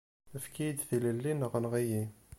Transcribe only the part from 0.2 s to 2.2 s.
Efk-iyi-d tilelli neɣ enɣ-iyi.